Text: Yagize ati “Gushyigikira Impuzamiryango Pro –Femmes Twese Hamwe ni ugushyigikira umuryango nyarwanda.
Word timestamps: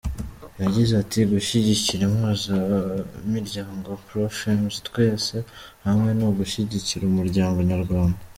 Yagize 0.63 0.93
ati 1.03 1.19
“Gushyigikira 1.31 2.01
Impuzamiryango 2.09 3.89
Pro 4.05 4.21
–Femmes 4.31 4.75
Twese 4.87 5.35
Hamwe 5.85 6.09
ni 6.17 6.23
ugushyigikira 6.29 7.03
umuryango 7.05 7.57
nyarwanda. 7.71 8.19